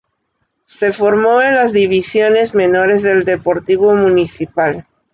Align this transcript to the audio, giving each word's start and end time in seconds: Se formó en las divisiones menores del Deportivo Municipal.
Se 0.65 0.93
formó 0.93 1.43
en 1.43 1.53
las 1.53 1.73
divisiones 1.73 2.55
menores 2.55 3.03
del 3.03 3.23
Deportivo 3.23 3.95
Municipal. 3.95 4.87